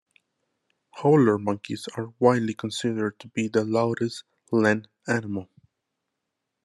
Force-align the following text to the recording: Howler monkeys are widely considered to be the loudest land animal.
Howler 0.95 1.37
monkeys 1.37 1.87
are 1.95 2.11
widely 2.17 2.55
considered 2.55 3.19
to 3.19 3.27
be 3.27 3.47
the 3.49 3.63
loudest 3.63 4.23
land 4.51 4.87
animal. 5.07 5.47